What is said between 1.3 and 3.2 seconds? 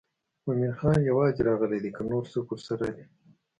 راغلی دی که نور څوک ورسره دي.